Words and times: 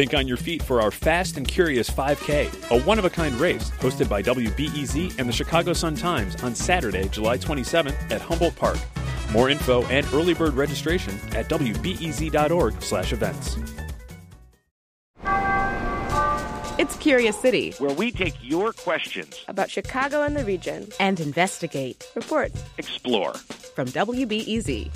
Think 0.00 0.14
on 0.14 0.26
your 0.26 0.38
feet 0.38 0.62
for 0.62 0.80
our 0.80 0.90
Fast 0.90 1.36
and 1.36 1.46
Curious 1.46 1.90
5K, 1.90 2.70
a 2.70 2.80
one 2.84 2.98
of 2.98 3.04
a 3.04 3.10
kind 3.10 3.34
race 3.34 3.70
hosted 3.72 4.08
by 4.08 4.22
WBEZ 4.22 5.18
and 5.18 5.28
the 5.28 5.32
Chicago 5.32 5.74
Sun 5.74 5.96
Times 5.96 6.42
on 6.42 6.54
Saturday, 6.54 7.06
July 7.10 7.36
27th 7.36 8.10
at 8.10 8.22
Humboldt 8.22 8.56
Park. 8.56 8.78
More 9.30 9.50
info 9.50 9.84
and 9.88 10.06
early 10.14 10.32
bird 10.32 10.54
registration 10.54 11.12
at 11.36 11.50
wbez.org/events. 11.50 13.58
It's 16.78 16.96
Curious 16.96 17.38
City, 17.38 17.72
where 17.72 17.92
we 17.92 18.10
take 18.10 18.36
your 18.40 18.72
questions 18.72 19.44
about 19.48 19.68
Chicago 19.68 20.22
and 20.22 20.34
the 20.34 20.46
region 20.46 20.88
and 20.98 21.20
investigate, 21.20 22.10
report, 22.14 22.52
explore. 22.78 23.34
From 23.34 23.88
WBEZ. 23.88 24.88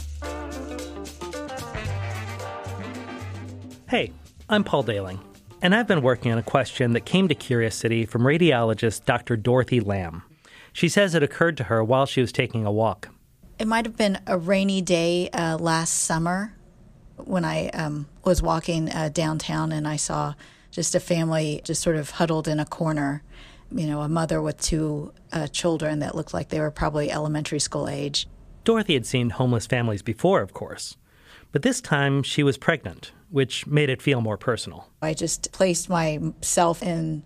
Hey, 3.87 4.11
I'm 4.47 4.63
Paul 4.63 4.83
Dailing, 4.83 5.21
and 5.63 5.75
I've 5.75 5.87
been 5.87 6.03
working 6.03 6.31
on 6.31 6.37
a 6.37 6.43
question 6.43 6.93
that 6.93 7.07
came 7.07 7.29
to 7.29 7.35
Curious 7.35 7.75
City 7.75 8.05
from 8.05 8.23
radiologist 8.23 9.07
Dr. 9.07 9.39
Dorothy 9.39 9.81
Lamb. 9.81 10.23
She 10.71 10.87
says 10.87 11.15
it 11.15 11.23
occurred 11.23 11.57
to 11.57 11.65
her 11.65 11.83
while 11.83 12.05
she 12.05 12.21
was 12.21 12.31
taking 12.31 12.67
a 12.67 12.71
walk. 12.71 13.09
It 13.59 13.67
might 13.67 13.87
have 13.87 13.97
been 13.97 14.19
a 14.27 14.37
rainy 14.37 14.83
day 14.83 15.31
uh, 15.31 15.57
last 15.57 15.95
summer 15.95 16.55
when 17.17 17.43
I 17.43 17.69
um, 17.69 18.07
was 18.23 18.43
walking 18.43 18.91
uh, 18.91 19.09
downtown 19.09 19.73
and 19.73 19.89
I 19.89 19.97
saw 19.97 20.35
just 20.71 20.95
a 20.95 21.01
family 21.01 21.63
just 21.65 21.81
sort 21.81 21.97
of 21.97 22.11
huddled 22.11 22.47
in 22.47 22.61
a 22.61 22.67
corner. 22.67 23.23
You 23.71 23.87
know, 23.87 24.03
a 24.03 24.11
mother 24.11 24.43
with 24.43 24.61
two 24.61 25.15
uh, 25.33 25.47
children 25.47 26.01
that 26.01 26.15
looked 26.15 26.35
like 26.35 26.51
they 26.51 26.61
were 26.61 26.71
probably 26.71 27.11
elementary 27.11 27.61
school 27.61 27.89
age. 27.89 28.29
Dorothy 28.65 28.93
had 28.93 29.07
seen 29.07 29.31
homeless 29.31 29.67
families 29.67 30.03
before, 30.03 30.43
of 30.43 30.53
course, 30.53 30.99
but 31.51 31.63
this 31.63 31.81
time 31.81 32.23
she 32.23 32.43
was 32.43 32.59
pregnant, 32.59 33.13
which 33.35 33.67
made 33.67 33.91
it 33.91 34.01
feel 34.01 34.21
more 34.21 34.37
personal. 34.37 34.89
I 35.03 35.13
just 35.13 35.51
placed 35.51 35.89
myself 35.89 36.85
in 36.85 37.25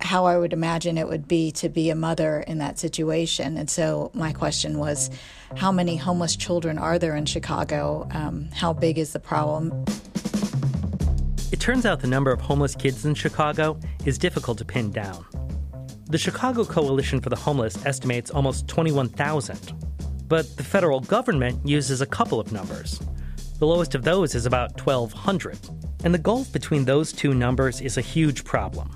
how 0.00 0.24
I 0.24 0.38
would 0.38 0.54
imagine 0.54 0.96
it 0.96 1.06
would 1.06 1.28
be 1.28 1.52
to 1.52 1.68
be 1.68 1.90
a 1.90 1.94
mother 1.94 2.40
in 2.40 2.56
that 2.58 2.78
situation. 2.78 3.58
And 3.58 3.68
so 3.68 4.10
my 4.14 4.32
question 4.32 4.78
was 4.78 5.10
how 5.54 5.70
many 5.70 5.96
homeless 5.96 6.34
children 6.34 6.78
are 6.78 6.98
there 6.98 7.14
in 7.14 7.26
Chicago? 7.26 8.08
Um, 8.12 8.48
how 8.54 8.72
big 8.72 8.96
is 8.96 9.12
the 9.12 9.20
problem? 9.20 9.84
It 11.52 11.60
turns 11.60 11.84
out 11.84 12.00
the 12.00 12.06
number 12.06 12.32
of 12.32 12.40
homeless 12.40 12.74
kids 12.74 13.04
in 13.04 13.14
Chicago 13.14 13.78
is 14.06 14.16
difficult 14.16 14.56
to 14.58 14.64
pin 14.64 14.92
down. 14.92 15.26
The 16.06 16.16
Chicago 16.16 16.64
Coalition 16.64 17.20
for 17.20 17.28
the 17.28 17.36
Homeless 17.36 17.84
estimates 17.84 18.30
almost 18.30 18.66
21,000. 18.66 19.74
But 20.26 20.56
the 20.56 20.64
federal 20.64 21.00
government 21.00 21.68
uses 21.68 22.00
a 22.00 22.06
couple 22.06 22.40
of 22.40 22.50
numbers. 22.50 22.98
The 23.62 23.68
lowest 23.68 23.94
of 23.94 24.02
those 24.02 24.34
is 24.34 24.44
about 24.44 24.84
1,200. 24.84 25.56
And 26.02 26.12
the 26.12 26.18
gulf 26.18 26.52
between 26.52 26.84
those 26.84 27.12
two 27.12 27.32
numbers 27.32 27.80
is 27.80 27.96
a 27.96 28.00
huge 28.00 28.42
problem. 28.42 28.90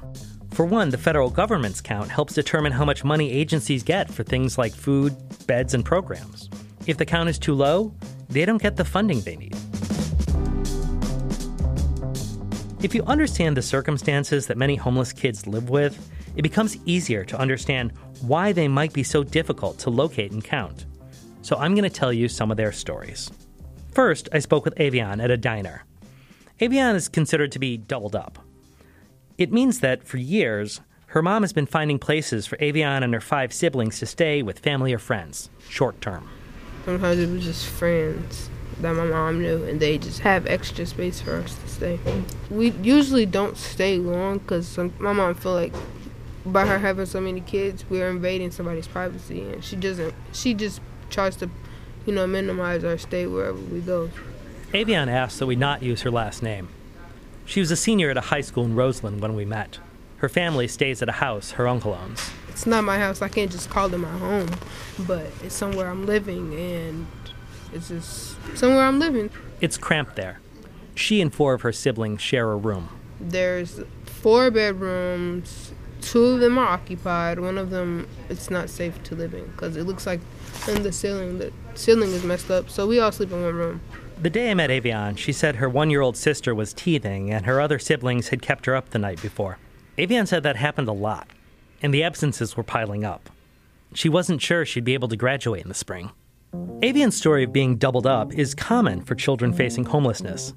For 0.55 0.65
one, 0.65 0.91
the 0.91 0.99
federal 0.99 1.31
government's 1.31 1.81
count 1.81 2.11
helps 2.11 2.35
determine 2.35 2.73
how 2.73 2.85
much 2.85 3.05
money 3.05 3.31
agencies 3.31 3.85
get 3.85 4.11
for 4.11 4.25
things 4.25 4.59
like 4.59 4.75
food, 4.75 5.15
beds, 5.47 5.75
and 5.75 5.85
programs. 5.85 6.51
If 6.89 6.97
the 6.97 7.05
count 7.05 7.29
is 7.29 7.39
too 7.39 7.55
low, 7.55 7.95
they 8.29 8.45
don't 8.45 8.61
get 8.61 8.75
the 8.75 8.85
funding 8.85 9.21
they 9.21 9.37
need. 9.37 9.55
If 12.83 12.93
you 12.93 13.05
understand 13.05 13.57
the 13.57 13.63
circumstances 13.63 14.49
that 14.49 14.59
many 14.59 14.75
homeless 14.75 15.13
kids 15.13 15.47
live 15.47 15.71
with, 15.71 15.97
it 16.35 16.43
becomes 16.43 16.77
easier 16.87 17.25
to 17.27 17.39
understand 17.39 17.93
why 18.21 18.51
they 18.51 18.67
might 18.67 18.93
be 18.93 19.05
so 19.05 19.23
difficult 19.23 19.79
to 19.79 19.91
locate 19.91 20.33
and 20.33 20.43
count. 20.43 20.87
So 21.43 21.55
I'm 21.55 21.77
going 21.77 21.89
to 21.89 22.01
tell 22.01 22.13
you 22.13 22.27
some 22.27 22.51
of 22.51 22.57
their 22.57 22.73
stories. 22.73 23.31
First, 23.97 24.29
I 24.31 24.41
spoke 24.41 24.67
with 24.67 24.75
Avian 24.77 25.23
at 25.23 25.31
a 25.31 25.39
diner. 25.39 25.87
Avian 26.61 26.95
is 26.95 27.09
considered 27.09 27.51
to 27.53 27.59
be 27.59 27.79
doubled 27.79 28.15
up. 28.15 28.39
It 29.39 29.51
means 29.51 29.81
that 29.81 30.07
for 30.07 30.19
years, 30.19 30.83
her 31.07 31.23
mom 31.23 31.43
has 31.43 31.55
been 31.55 31.65
finding 31.65 31.99
places 31.99 32.45
for 32.45 32.59
Avian 32.61 33.03
and 33.03 33.15
her 33.15 33.23
five 33.23 33.55
siblings 33.55 33.99
to 34.01 34.05
stay 34.05 34.43
with 34.43 34.59
family 34.59 34.93
or 34.93 34.99
friends, 34.99 35.49
short 35.71 35.99
term. 36.03 36.29
Sometimes 36.85 37.19
it 37.19 37.31
was 37.31 37.43
just 37.43 37.65
friends 37.65 38.51
that 38.83 38.93
my 38.93 39.07
mom 39.07 39.41
knew, 39.41 39.65
and 39.65 39.81
they 39.81 39.97
just 39.97 40.21
have 40.21 40.47
extra 40.47 40.85
space 40.85 41.23
for 41.23 41.37
us 41.37 41.55
to 41.55 41.67
stay. 41.67 41.99
We 42.51 42.73
usually 42.73 43.25
don't 43.25 43.57
stay 43.57 43.97
long 43.97 44.41
because 44.41 44.77
my 44.77 45.15
mom 45.15 45.35
feel 45.37 45.55
like 45.55 45.73
by 46.45 46.67
her 46.67 46.81
having 46.81 47.07
so 47.07 47.23
many 47.23 47.41
kids, 47.41 47.87
we're 47.89 48.11
invading 48.11 48.51
somebody's 48.51 48.89
privacy, 48.89 49.41
and 49.41 49.65
she 49.65 49.75
doesn't. 49.75 50.13
She 50.35 50.53
just 50.53 50.83
tries 51.09 51.37
to, 51.37 51.49
you 52.07 52.15
know, 52.15 52.27
minimize 52.27 52.85
our 52.85 52.97
stay 52.97 53.27
wherever 53.27 53.59
we 53.59 53.81
go. 53.81 54.11
Avian 54.73 55.09
asked 55.09 55.39
that 55.39 55.47
we 55.47 55.57
not 55.57 55.83
use 55.83 56.03
her 56.03 56.11
last 56.11 56.43
name. 56.43 56.69
She 57.45 57.61
was 57.61 57.71
a 57.71 57.77
senior 57.77 58.11
at 58.11 58.17
a 58.17 58.23
high 58.23 58.41
school 58.41 58.65
in 58.65 58.75
Roseland 58.75 59.21
when 59.21 59.35
we 59.35 59.45
met. 59.45 59.79
Her 60.19 60.29
family 60.29 60.67
stays 60.67 61.03
at 61.03 61.09
a 61.09 61.13
house 61.13 61.53
her 61.53 61.69
uncle 61.69 61.93
owns. 61.95 62.31
It's 62.49 62.67
not 62.67 62.85
my 62.85 62.99
house. 62.99 63.21
I 63.21 63.29
can't 63.29 63.51
just 63.51 63.69
call 63.69 63.93
it 63.93 63.99
my 63.99 64.11
home, 64.19 64.49
but 65.01 65.27
it's 65.45 65.55
somewhere 65.55 65.89
I'm 65.89 66.07
living, 66.07 66.55
and 66.55 67.07
it's 67.73 67.89
just 67.89 68.37
somewhere 68.57 68.85
I'm 68.85 68.99
living. 68.99 69.31
It's 69.61 69.77
cramped 69.77 70.17
there. 70.17 70.41
She 70.95 71.21
and 71.21 71.33
four 71.33 71.53
of 71.53 71.61
her 71.63 71.73
siblings 71.73 72.23
share 72.23 72.51
a 72.51 72.57
room. 72.57 72.89
There's 73.21 73.81
four 74.07 74.51
bedrooms. 74.51 75.73
Two 76.07 76.25
of 76.27 76.41
them 76.41 76.57
are 76.57 76.69
occupied. 76.69 77.41
One 77.41 77.59
of 77.59 77.71
them, 77.71 78.09
it's 78.29 78.49
not 78.49 78.71
safe 78.71 79.03
to 79.05 79.17
live 79.17 79.35
in 79.35 79.45
because 79.47 79.77
it 79.77 79.85
looks 79.85 80.07
like 80.07 80.21
in 80.69 80.85
the 80.85 80.93
ceiling, 80.93 81.39
the 81.39 81.53
ceiling 81.75 82.13
is 82.13 82.23
messed 82.23 82.49
up. 82.49 82.71
So 82.71 82.87
we 82.87 83.01
all 83.01 83.11
sleep 83.11 83.33
in 83.33 83.43
one 83.43 83.55
room. 83.55 83.81
The 84.23 84.31
day 84.31 84.51
I 84.51 84.55
met 84.55 84.71
Avian, 84.71 85.17
she 85.17 85.33
said 85.33 85.57
her 85.57 85.69
one 85.69 85.91
year 85.91 86.03
old 86.03 86.17
sister 86.17 86.55
was 86.55 86.73
teething 86.73 87.33
and 87.33 87.45
her 87.45 87.61
other 87.61 87.81
siblings 87.81 88.29
had 88.29 88.41
kept 88.41 88.67
her 88.67 88.77
up 88.77 88.91
the 88.91 89.01
night 89.01 89.21
before. 89.21 89.59
Avian 89.99 90.27
said 90.27 90.45
that 90.45 90.55
happened 90.57 90.87
a 90.87 90.93
lot, 90.93 91.29
and 91.83 91.93
the 91.93 92.05
absences 92.05 92.57
were 92.57 92.63
piling 92.63 93.05
up. 93.05 93.29
She 93.93 94.09
wasn't 94.09 94.41
sure 94.41 94.65
she'd 94.65 94.85
be 94.85 94.95
able 94.95 95.09
to 95.09 95.17
graduate 95.17 95.63
in 95.63 95.69
the 95.69 95.75
spring. 95.75 96.13
Avian's 96.83 97.17
story 97.17 97.43
of 97.43 97.53
being 97.53 97.77
doubled 97.77 98.07
up 98.07 98.33
is 98.33 98.55
common 98.55 99.03
for 99.03 99.17
children 99.17 99.53
facing 99.53 99.87
homelessness. 99.87 100.55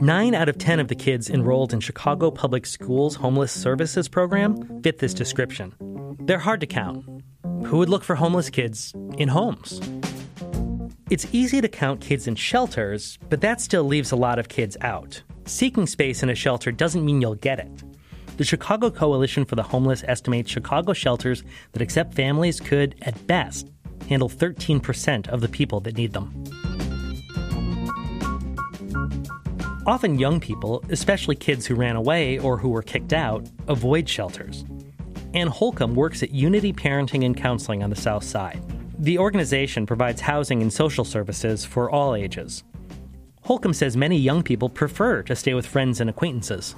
Nine 0.00 0.34
out 0.34 0.48
of 0.48 0.58
ten 0.58 0.80
of 0.80 0.88
the 0.88 0.94
kids 0.94 1.30
enrolled 1.30 1.72
in 1.72 1.78
Chicago 1.78 2.30
Public 2.30 2.66
Schools' 2.66 3.14
Homeless 3.14 3.52
Services 3.52 4.08
program 4.08 4.82
fit 4.82 4.98
this 4.98 5.14
description. 5.14 5.72
They're 6.20 6.40
hard 6.40 6.60
to 6.60 6.66
count. 6.66 7.04
Who 7.66 7.78
would 7.78 7.88
look 7.88 8.02
for 8.02 8.16
homeless 8.16 8.50
kids 8.50 8.92
in 9.18 9.28
homes? 9.28 9.80
It's 11.10 11.26
easy 11.32 11.60
to 11.60 11.68
count 11.68 12.00
kids 12.00 12.26
in 12.26 12.34
shelters, 12.34 13.18
but 13.28 13.40
that 13.42 13.60
still 13.60 13.84
leaves 13.84 14.10
a 14.10 14.16
lot 14.16 14.40
of 14.40 14.48
kids 14.48 14.76
out. 14.80 15.22
Seeking 15.44 15.86
space 15.86 16.22
in 16.22 16.28
a 16.28 16.34
shelter 16.34 16.72
doesn't 16.72 17.04
mean 17.04 17.20
you'll 17.20 17.36
get 17.36 17.60
it. 17.60 17.84
The 18.36 18.44
Chicago 18.44 18.90
Coalition 18.90 19.44
for 19.44 19.54
the 19.54 19.62
Homeless 19.62 20.02
estimates 20.08 20.50
Chicago 20.50 20.92
shelters 20.92 21.44
that 21.72 21.82
accept 21.82 22.14
families 22.14 22.58
could, 22.58 22.96
at 23.02 23.26
best, 23.28 23.70
handle 24.08 24.28
13% 24.28 25.28
of 25.28 25.40
the 25.40 25.48
people 25.48 25.78
that 25.80 25.96
need 25.96 26.12
them. 26.12 26.44
Often, 29.86 30.18
young 30.18 30.40
people, 30.40 30.82
especially 30.88 31.36
kids 31.36 31.66
who 31.66 31.74
ran 31.74 31.96
away 31.96 32.38
or 32.38 32.56
who 32.56 32.70
were 32.70 32.82
kicked 32.82 33.12
out, 33.12 33.46
avoid 33.68 34.08
shelters. 34.08 34.64
Ann 35.34 35.48
Holcomb 35.48 35.94
works 35.94 36.22
at 36.22 36.30
Unity 36.30 36.72
Parenting 36.72 37.24
and 37.26 37.36
Counseling 37.36 37.82
on 37.82 37.90
the 37.90 37.96
South 37.96 38.24
Side. 38.24 38.62
The 38.98 39.18
organization 39.18 39.84
provides 39.84 40.22
housing 40.22 40.62
and 40.62 40.72
social 40.72 41.04
services 41.04 41.66
for 41.66 41.90
all 41.90 42.14
ages. 42.14 42.64
Holcomb 43.42 43.74
says 43.74 43.94
many 43.94 44.16
young 44.16 44.42
people 44.42 44.70
prefer 44.70 45.22
to 45.24 45.36
stay 45.36 45.52
with 45.52 45.66
friends 45.66 46.00
and 46.00 46.08
acquaintances. 46.08 46.74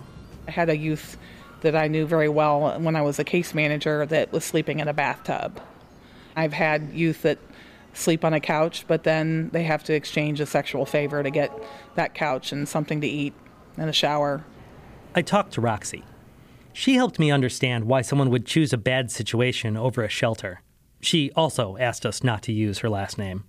I 0.49 0.51
had 0.51 0.69
a 0.69 0.77
youth 0.77 1.17
that 1.61 1.77
I 1.77 1.87
knew 1.87 2.07
very 2.07 2.29
well 2.29 2.77
when 2.81 2.97
I 2.97 3.03
was 3.03 3.21
a 3.21 3.25
case 3.25 3.55
manager 3.55 4.05
that 4.07 4.33
was 4.33 4.45
sleeping 4.45 4.81
in 4.81 4.89
a 4.89 4.93
bathtub. 4.93 5.61
I've 6.35 6.53
had 6.53 6.91
youth 6.93 7.23
that 7.23 7.39
sleep 7.97 8.25
on 8.25 8.35
a 8.35 8.41
couch, 8.41 8.85
but 8.87 9.05
then 9.05 9.51
they 9.51 9.65
have 9.65 9.83
to 9.85 9.95
exchange 9.95 10.41
a 10.41 10.47
sexual 10.47 10.87
favor 10.87 11.23
to 11.23 11.31
get 11.31 11.53
that 11.95 12.15
couch 12.15 12.53
and 12.53 12.69
something 12.69 13.01
to 13.01 13.07
eat 13.07 13.35
and 13.77 13.91
a 13.91 13.93
shower. 13.93 14.45
I 15.15 15.23
talked 15.23 15.53
to 15.55 15.61
Roxy. 15.61 16.05
She 16.73 16.95
helped 16.95 17.19
me 17.19 17.31
understand 17.31 17.85
why 17.85 18.03
someone 18.03 18.31
would 18.31 18.45
choose 18.45 18.73
a 18.73 18.79
bad 18.79 19.11
situation 19.11 19.77
over 19.77 20.03
a 20.03 20.09
shelter. 20.09 20.61
She 21.01 21.31
also 21.35 21.77
asked 21.79 22.05
us 22.05 22.23
not 22.23 22.43
to 22.43 22.53
use 22.53 22.79
her 22.79 22.91
last 22.91 23.17
name. 23.17 23.45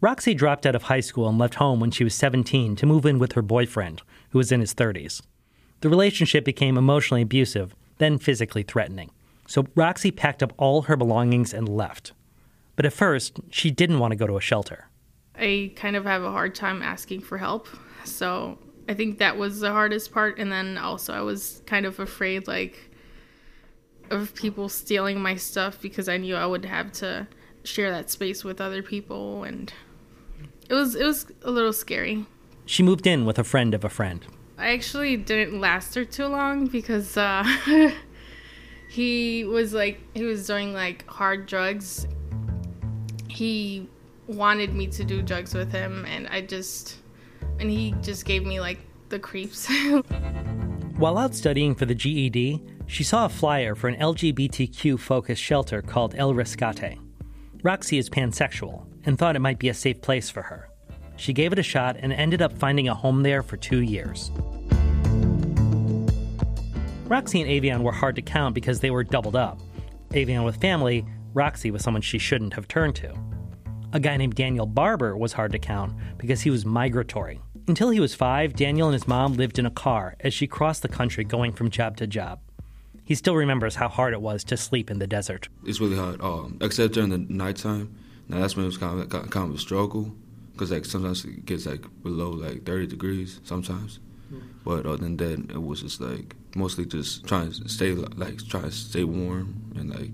Roxy 0.00 0.34
dropped 0.34 0.66
out 0.66 0.74
of 0.74 0.84
high 0.84 1.00
school 1.00 1.28
and 1.28 1.38
left 1.38 1.54
home 1.54 1.80
when 1.80 1.90
she 1.90 2.04
was 2.04 2.14
17 2.14 2.76
to 2.76 2.86
move 2.86 3.06
in 3.06 3.18
with 3.18 3.32
her 3.32 3.42
boyfriend, 3.42 4.02
who 4.30 4.38
was 4.38 4.52
in 4.52 4.60
his 4.60 4.74
30s. 4.74 5.22
The 5.80 5.88
relationship 5.88 6.44
became 6.44 6.76
emotionally 6.76 7.22
abusive, 7.22 7.74
then 7.98 8.18
physically 8.18 8.62
threatening. 8.62 9.10
So 9.46 9.66
Roxy 9.74 10.10
packed 10.10 10.42
up 10.42 10.52
all 10.56 10.82
her 10.82 10.96
belongings 10.96 11.52
and 11.52 11.68
left. 11.68 12.12
But 12.76 12.86
at 12.86 12.92
first, 12.92 13.40
she 13.50 13.70
didn't 13.70 13.98
want 13.98 14.12
to 14.12 14.16
go 14.16 14.26
to 14.26 14.36
a 14.36 14.40
shelter. 14.40 14.88
I 15.34 15.72
kind 15.76 15.96
of 15.96 16.04
have 16.04 16.22
a 16.22 16.30
hard 16.30 16.54
time 16.54 16.82
asking 16.82 17.20
for 17.20 17.38
help. 17.38 17.68
So 18.04 18.58
I 18.88 18.94
think 18.94 19.18
that 19.18 19.36
was 19.36 19.60
the 19.60 19.70
hardest 19.70 20.12
part. 20.12 20.38
And 20.38 20.50
then 20.50 20.78
also, 20.78 21.12
I 21.12 21.20
was 21.20 21.62
kind 21.66 21.86
of 21.86 21.98
afraid, 22.00 22.46
like, 22.46 22.90
of 24.10 24.34
people 24.34 24.68
stealing 24.68 25.20
my 25.20 25.36
stuff 25.36 25.80
because 25.80 26.08
I 26.08 26.16
knew 26.16 26.36
I 26.36 26.46
would 26.46 26.64
have 26.64 26.92
to 26.92 27.26
share 27.64 27.90
that 27.90 28.10
space 28.10 28.44
with 28.44 28.60
other 28.60 28.82
people. 28.82 29.44
And 29.44 29.72
it 30.68 30.74
was, 30.74 30.94
it 30.94 31.04
was 31.04 31.26
a 31.42 31.50
little 31.50 31.72
scary. 31.72 32.26
She 32.66 32.82
moved 32.82 33.06
in 33.06 33.24
with 33.24 33.38
a 33.38 33.44
friend 33.44 33.74
of 33.74 33.84
a 33.84 33.88
friend. 33.88 34.24
I 34.58 34.68
actually 34.72 35.16
didn't 35.16 35.60
last 35.60 35.94
her 35.94 36.04
too 36.04 36.26
long 36.26 36.66
because 36.66 37.16
uh, 37.16 37.44
he 38.88 39.44
was 39.44 39.74
like 39.74 40.00
he 40.14 40.24
was 40.24 40.46
doing 40.46 40.72
like 40.72 41.06
hard 41.08 41.46
drugs. 41.46 42.06
He 43.32 43.88
wanted 44.26 44.74
me 44.74 44.86
to 44.88 45.04
do 45.04 45.22
drugs 45.22 45.54
with 45.54 45.72
him, 45.72 46.04
and 46.06 46.28
I 46.28 46.42
just 46.42 46.96
and 47.58 47.70
he 47.70 47.94
just 48.02 48.24
gave 48.24 48.44
me 48.44 48.60
like 48.60 48.78
the 49.08 49.18
creeps. 49.18 49.68
While 50.96 51.18
out 51.18 51.34
studying 51.34 51.74
for 51.74 51.86
the 51.86 51.94
GED, 51.94 52.62
she 52.86 53.04
saw 53.04 53.24
a 53.24 53.28
flyer 53.28 53.74
for 53.74 53.88
an 53.88 53.96
LGBTQ 53.96 54.98
focused 54.98 55.42
shelter 55.42 55.82
called 55.82 56.14
El 56.16 56.34
Rescate. 56.34 56.98
Roxy 57.62 57.98
is 57.98 58.10
pansexual 58.10 58.86
and 59.04 59.18
thought 59.18 59.34
it 59.34 59.40
might 59.40 59.58
be 59.58 59.68
a 59.68 59.74
safe 59.74 60.00
place 60.00 60.28
for 60.28 60.42
her. 60.42 60.68
She 61.16 61.32
gave 61.32 61.52
it 61.52 61.58
a 61.58 61.62
shot 61.62 61.96
and 61.98 62.12
ended 62.12 62.42
up 62.42 62.52
finding 62.52 62.88
a 62.88 62.94
home 62.94 63.22
there 63.22 63.42
for 63.42 63.56
two 63.56 63.80
years. 63.80 64.30
Roxy 67.06 67.40
and 67.40 67.50
Avion 67.50 67.82
were 67.82 67.92
hard 67.92 68.16
to 68.16 68.22
count 68.22 68.54
because 68.54 68.80
they 68.80 68.90
were 68.90 69.04
doubled 69.04 69.36
up. 69.36 69.60
Avion 70.10 70.44
with 70.44 70.56
family, 70.56 71.04
Roxy 71.34 71.70
was 71.70 71.82
someone 71.82 72.02
she 72.02 72.18
shouldn't 72.18 72.54
have 72.54 72.68
turned 72.68 72.94
to. 72.96 73.14
A 73.94 74.00
guy 74.00 74.16
named 74.16 74.34
Daniel 74.34 74.66
Barber 74.66 75.16
was 75.16 75.32
hard 75.32 75.52
to 75.52 75.58
count 75.58 75.94
because 76.18 76.42
he 76.42 76.50
was 76.50 76.64
migratory. 76.64 77.40
Until 77.68 77.90
he 77.90 78.00
was 78.00 78.14
five, 78.14 78.54
Daniel 78.54 78.88
and 78.88 78.94
his 78.94 79.08
mom 79.08 79.34
lived 79.34 79.58
in 79.58 79.66
a 79.66 79.70
car 79.70 80.16
as 80.20 80.34
she 80.34 80.46
crossed 80.46 80.82
the 80.82 80.88
country 80.88 81.24
going 81.24 81.52
from 81.52 81.70
job 81.70 81.96
to 81.98 82.06
job. 82.06 82.40
He 83.04 83.14
still 83.14 83.36
remembers 83.36 83.76
how 83.76 83.88
hard 83.88 84.12
it 84.12 84.20
was 84.20 84.44
to 84.44 84.56
sleep 84.56 84.90
in 84.90 84.98
the 84.98 85.06
desert. 85.06 85.48
It's 85.64 85.80
really 85.80 85.96
hard, 85.96 86.20
um, 86.22 86.58
except 86.60 86.94
during 86.94 87.10
the 87.10 87.18
nighttime. 87.18 87.94
Now 88.28 88.40
that's 88.40 88.56
when 88.56 88.64
it 88.64 88.68
was 88.68 88.78
kind 88.78 89.00
of 89.00 89.08
kind 89.08 89.50
of 89.50 89.54
a 89.54 89.58
struggle 89.58 90.14
because 90.52 90.70
like 90.70 90.84
sometimes 90.84 91.24
it 91.24 91.44
gets 91.44 91.66
like 91.66 91.84
below 92.02 92.30
like 92.30 92.64
30 92.64 92.86
degrees 92.86 93.40
sometimes. 93.44 94.00
But 94.64 94.86
other 94.86 94.96
than 94.96 95.16
that, 95.18 95.50
it 95.50 95.62
was 95.62 95.82
just 95.82 96.00
like 96.00 96.34
mostly 96.54 96.86
just 96.86 97.26
trying 97.26 97.52
to 97.52 97.68
stay 97.68 97.92
like 97.92 98.38
trying 98.48 98.64
to 98.64 98.72
stay 98.72 99.04
warm 99.04 99.72
and 99.76 99.90
like. 99.90 100.10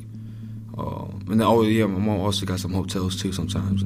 Um, 0.78 1.24
and 1.28 1.42
oh 1.42 1.62
yeah, 1.62 1.86
my 1.86 1.98
mom 1.98 2.20
also 2.20 2.46
got 2.46 2.60
some 2.60 2.72
hotels 2.72 3.20
too 3.20 3.32
sometimes. 3.32 3.82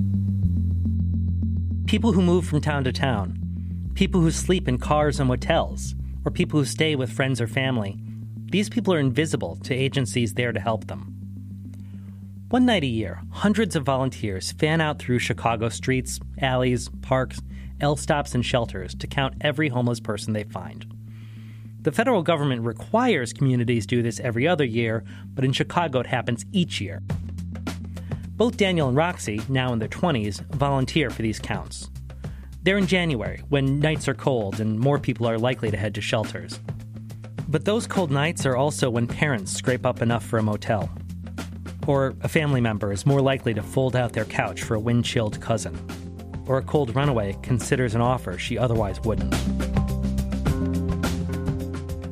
People 1.86 2.12
who 2.12 2.22
move 2.22 2.46
from 2.46 2.60
town 2.60 2.84
to 2.84 2.92
town, 2.92 3.38
people 3.94 4.20
who 4.20 4.30
sleep 4.30 4.68
in 4.68 4.78
cars 4.78 5.18
and 5.18 5.28
motels, 5.28 5.94
or 6.24 6.30
people 6.30 6.60
who 6.60 6.66
stay 6.66 6.94
with 6.94 7.10
friends 7.10 7.40
or 7.40 7.46
family. 7.46 7.98
These 8.44 8.68
people 8.68 8.92
are 8.92 8.98
invisible 8.98 9.56
to 9.64 9.74
agencies 9.74 10.34
there 10.34 10.52
to 10.52 10.60
help 10.60 10.86
them. 10.86 11.08
One 12.48 12.66
night 12.66 12.84
a 12.84 12.86
year, 12.86 13.22
hundreds 13.30 13.76
of 13.76 13.84
volunteers 13.84 14.52
fan 14.52 14.82
out 14.82 14.98
through 14.98 15.20
Chicago 15.20 15.70
streets, 15.70 16.20
alleys, 16.38 16.90
parks, 17.00 17.40
L 17.80 17.96
stops, 17.96 18.34
and 18.34 18.44
shelters 18.44 18.94
to 18.96 19.06
count 19.06 19.34
every 19.40 19.70
homeless 19.70 20.00
person 20.00 20.34
they 20.34 20.44
find. 20.44 20.91
The 21.82 21.90
federal 21.90 22.23
government 22.23 22.62
requires 22.62 23.32
communities 23.32 23.87
do 23.87 24.02
this 24.02 24.20
every 24.20 24.46
other 24.46 24.64
year, 24.64 25.02
but 25.34 25.44
in 25.44 25.52
Chicago 25.52 25.99
it 25.99 26.06
happens 26.06 26.46
each 26.52 26.81
year. 26.81 27.02
Both 28.37 28.56
Daniel 28.56 28.87
and 28.87 28.96
Roxy, 28.96 29.40
now 29.49 29.73
in 29.73 29.81
their 29.81 29.88
20s, 29.88 30.40
volunteer 30.55 31.11
for 31.11 31.23
these 31.23 31.40
counts. 31.40 31.90
They're 32.62 32.79
in 32.79 32.87
January, 32.87 33.43
when 33.49 33.81
nights 33.81 34.06
are 34.06 34.14
cold 34.14 34.61
and 34.61 34.79
more 34.79 35.00
people 35.00 35.29
are 35.29 35.38
likely 35.38 35.73
to 35.73 35.76
head 35.76 35.96
to 35.96 36.00
shelters. 36.00 36.61
But 37.49 37.64
those 37.64 37.88
cold 37.88 38.12
nights 38.12 38.46
are 38.46 38.56
also 38.56 38.88
when 38.88 39.08
parents 39.08 39.52
scrape 39.52 39.85
up 39.85 40.02
enough 40.02 40.25
for 40.25 40.38
a 40.38 40.43
motel. 40.43 40.88
Or 41.88 42.14
a 42.23 42.28
family 42.28 42.61
member 42.61 42.93
is 42.93 43.05
more 43.05 43.20
likely 43.20 43.55
to 43.55 43.62
fold 43.62 43.96
out 43.96 44.12
their 44.12 44.25
couch 44.25 44.62
for 44.62 44.76
a 44.76 44.81
wind 44.81 45.05
chilled 45.05 45.40
cousin. 45.40 45.76
Or 46.46 46.58
a 46.58 46.62
cold 46.62 46.94
runaway 46.94 47.37
considers 47.43 47.96
an 47.96 48.00
offer 48.00 48.38
she 48.38 48.56
otherwise 48.56 49.00
wouldn't. 49.00 49.71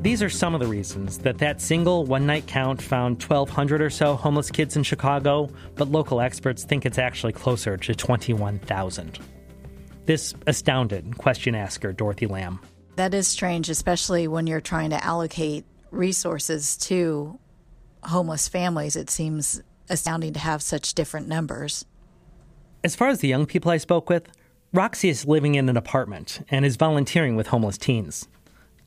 These 0.01 0.23
are 0.23 0.31
some 0.31 0.55
of 0.55 0.61
the 0.61 0.67
reasons 0.67 1.19
that 1.19 1.37
that 1.39 1.61
single 1.61 2.07
one 2.07 2.25
night 2.25 2.47
count 2.47 2.81
found 2.81 3.23
1,200 3.23 3.83
or 3.83 3.91
so 3.91 4.15
homeless 4.15 4.51
kids 4.51 4.75
in 4.75 4.83
Chicago, 4.83 5.51
but 5.75 5.89
local 5.89 6.23
experts 6.23 6.65
think 6.65 6.87
it's 6.87 6.97
actually 6.97 7.35
closer 7.35 7.77
to 7.77 7.95
21,000. 7.95 9.19
This 10.07 10.33
astounded 10.47 11.19
question 11.19 11.55
asker 11.55 11.93
Dorothy 11.93 12.27
Lamb. 12.27 12.61
That 12.97 13.13
is 13.13 13.29
strange, 13.29 13.69
especially 13.69 14.27
when 14.27 14.47
you're 14.47 14.63
trying 14.63 14.89
to 14.89 15.05
allocate 15.05 15.67
resources 15.91 16.79
to 16.79 17.39
homeless 18.03 18.49
families. 18.49 18.97
It 18.97 19.11
seems 19.11 19.63
astounding 19.91 20.33
to 20.33 20.41
have 20.41 20.63
such 20.63 20.95
different 20.95 21.29
numbers. 21.29 21.85
As 22.83 22.97
far 22.97 23.09
as 23.09 23.21
the 23.21 23.29
young 23.29 23.45
people 23.45 23.71
I 23.71 23.77
spoke 23.77 24.09
with, 24.09 24.27
Roxy 24.73 25.11
is 25.11 25.27
living 25.27 25.57
in 25.57 25.69
an 25.69 25.77
apartment 25.77 26.47
and 26.51 26.65
is 26.65 26.77
volunteering 26.77 27.37
with 27.37 27.49
homeless 27.49 27.77
teens. 27.77 28.29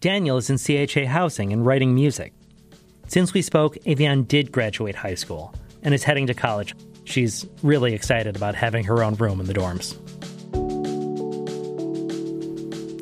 Daniel 0.03 0.35
is 0.35 0.49
in 0.49 0.57
CHA 0.57 1.05
housing 1.07 1.53
and 1.53 1.65
writing 1.65 1.95
music. 1.95 2.33
Since 3.07 3.33
we 3.33 3.41
spoke, 3.41 3.77
Avian 3.85 4.23
did 4.23 4.51
graduate 4.51 4.95
high 4.95 5.15
school 5.15 5.55
and 5.81 5.93
is 5.93 6.03
heading 6.03 6.27
to 6.27 6.33
college. 6.33 6.75
She's 7.05 7.45
really 7.61 7.93
excited 7.93 8.35
about 8.35 8.53
having 8.53 8.83
her 8.83 9.01
own 9.01 9.15
room 9.15 9.39
in 9.39 9.45
the 9.45 9.53
dorms. 9.53 9.95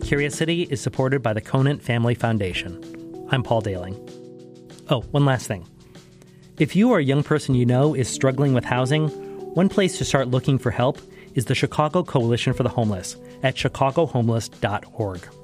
Curious 0.05 0.37
City 0.37 0.67
is 0.69 0.79
supported 0.79 1.23
by 1.23 1.33
the 1.33 1.41
Conant 1.41 1.81
Family 1.81 2.13
Foundation. 2.13 2.79
I'm 3.31 3.41
Paul 3.41 3.61
Dailing. 3.61 3.95
Oh, 4.87 5.01
one 5.09 5.25
last 5.25 5.47
thing. 5.47 5.67
If 6.59 6.75
you 6.75 6.91
or 6.91 6.99
a 6.99 7.03
young 7.03 7.23
person 7.23 7.55
you 7.55 7.65
know 7.65 7.95
is 7.95 8.09
struggling 8.09 8.53
with 8.53 8.63
housing, 8.63 9.07
one 9.55 9.69
place 9.69 9.97
to 9.97 10.05
start 10.05 10.27
looking 10.27 10.59
for 10.59 10.69
help 10.69 10.99
is 11.33 11.45
the 11.45 11.55
Chicago 11.55 12.03
Coalition 12.03 12.53
for 12.53 12.61
the 12.61 12.69
Homeless 12.69 13.17
at 13.41 13.55
chicagohomeless.org. 13.55 15.40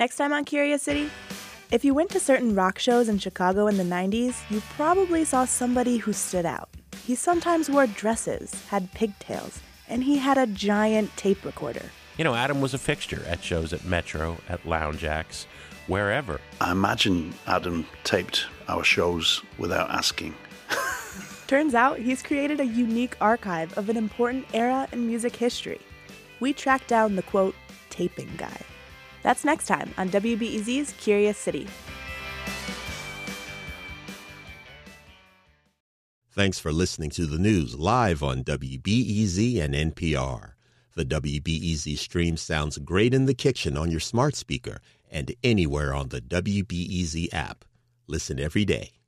Next 0.00 0.16
time 0.16 0.32
on 0.32 0.46
Curious 0.46 0.82
City, 0.82 1.10
if 1.70 1.84
you 1.84 1.92
went 1.92 2.08
to 2.12 2.20
certain 2.20 2.54
rock 2.54 2.78
shows 2.78 3.10
in 3.10 3.18
Chicago 3.18 3.66
in 3.66 3.76
the 3.76 3.84
90s, 3.84 4.34
you 4.50 4.62
probably 4.74 5.26
saw 5.26 5.44
somebody 5.44 5.98
who 5.98 6.14
stood 6.14 6.46
out. 6.46 6.70
He 7.04 7.14
sometimes 7.14 7.68
wore 7.68 7.86
dresses, 7.86 8.64
had 8.68 8.90
pigtails, 8.92 9.60
and 9.90 10.02
he 10.02 10.16
had 10.16 10.38
a 10.38 10.46
giant 10.46 11.14
tape 11.18 11.44
recorder. 11.44 11.84
You 12.16 12.24
know, 12.24 12.34
Adam 12.34 12.62
was 12.62 12.72
a 12.72 12.78
fixture 12.78 13.22
at 13.26 13.44
shows 13.44 13.74
at 13.74 13.84
Metro, 13.84 14.38
at 14.48 14.64
Lounge 14.64 15.04
Ax, 15.04 15.46
wherever. 15.86 16.40
I 16.62 16.72
imagine 16.72 17.34
Adam 17.46 17.86
taped 18.02 18.46
our 18.68 18.82
shows 18.82 19.42
without 19.58 19.90
asking. 19.90 20.34
Turns 21.46 21.74
out 21.74 21.98
he's 21.98 22.22
created 22.22 22.58
a 22.58 22.64
unique 22.64 23.18
archive 23.20 23.76
of 23.76 23.90
an 23.90 23.98
important 23.98 24.46
era 24.54 24.88
in 24.92 25.06
music 25.06 25.36
history. 25.36 25.80
We 26.40 26.54
tracked 26.54 26.88
down 26.88 27.16
the 27.16 27.22
quote, 27.22 27.54
taping 27.90 28.30
guy. 28.38 28.62
That's 29.22 29.44
next 29.44 29.66
time 29.66 29.92
on 29.98 30.08
WBEZ's 30.10 30.92
Curious 30.94 31.36
City. 31.36 31.66
Thanks 36.32 36.58
for 36.58 36.72
listening 36.72 37.10
to 37.10 37.26
the 37.26 37.38
news 37.38 37.76
live 37.76 38.22
on 38.22 38.44
WBEZ 38.44 39.60
and 39.60 39.74
NPR. 39.74 40.52
The 40.94 41.04
WBEZ 41.04 41.98
stream 41.98 42.36
sounds 42.36 42.78
great 42.78 43.12
in 43.12 43.26
the 43.26 43.34
kitchen 43.34 43.76
on 43.76 43.90
your 43.90 44.00
smart 44.00 44.36
speaker 44.36 44.80
and 45.10 45.34
anywhere 45.42 45.92
on 45.92 46.08
the 46.08 46.20
WBEZ 46.20 47.34
app. 47.34 47.64
Listen 48.06 48.38
every 48.38 48.64
day. 48.64 48.99